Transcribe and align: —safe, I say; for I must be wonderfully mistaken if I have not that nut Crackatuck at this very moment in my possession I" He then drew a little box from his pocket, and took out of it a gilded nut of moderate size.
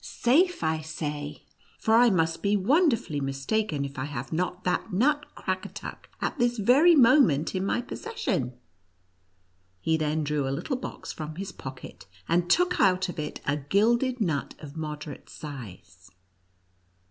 —safe, 0.23 0.63
I 0.63 0.81
say; 0.81 1.43
for 1.77 1.93
I 1.93 2.09
must 2.09 2.41
be 2.41 2.57
wonderfully 2.57 3.19
mistaken 3.21 3.85
if 3.85 3.99
I 3.99 4.05
have 4.05 4.33
not 4.33 4.63
that 4.63 4.91
nut 4.91 5.27
Crackatuck 5.35 6.09
at 6.19 6.39
this 6.39 6.57
very 6.57 6.95
moment 6.95 7.53
in 7.53 7.63
my 7.63 7.81
possession 7.83 8.49
I" 8.49 8.53
He 9.79 9.97
then 9.97 10.23
drew 10.23 10.47
a 10.47 10.49
little 10.49 10.77
box 10.77 11.11
from 11.11 11.35
his 11.35 11.51
pocket, 11.51 12.07
and 12.27 12.49
took 12.49 12.79
out 12.79 13.09
of 13.09 13.19
it 13.19 13.41
a 13.45 13.57
gilded 13.57 14.19
nut 14.19 14.55
of 14.57 14.75
moderate 14.75 15.29
size. 15.29 16.09